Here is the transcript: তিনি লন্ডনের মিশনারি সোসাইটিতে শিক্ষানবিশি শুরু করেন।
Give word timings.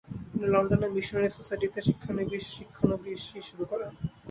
তিনি 0.29 0.45
লন্ডনের 0.53 0.91
মিশনারি 0.95 1.29
সোসাইটিতে 1.29 1.79
শিক্ষানবিশি 2.51 3.39
শুরু 3.49 3.63
করেন। 3.71 3.91